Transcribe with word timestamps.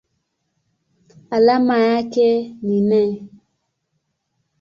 Alama 1.29 1.79
yake 1.79 2.55
ni 2.61 2.81
Ne. 2.81 3.27